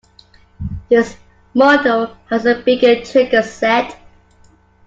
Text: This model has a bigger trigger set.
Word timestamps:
This 0.89 1.15
model 1.53 2.15
has 2.27 2.47
a 2.47 2.55
bigger 2.57 3.05
trigger 3.05 3.43
set. 3.43 3.95